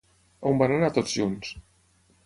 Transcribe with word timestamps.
On 0.51 0.57
van 0.63 0.73
anar 0.79 0.91
tots 0.97 1.15
junts? 1.21 1.55